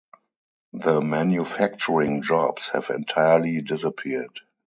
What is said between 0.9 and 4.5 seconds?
manufacturing jobs have entirely disappeared.